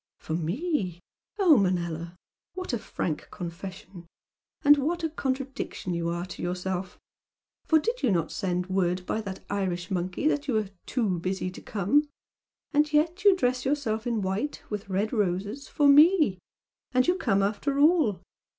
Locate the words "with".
14.71-14.89